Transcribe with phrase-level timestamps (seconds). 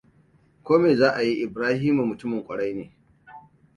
[0.65, 2.85] Ko me za a yi Ibrahima mutumin ƙwarai ne.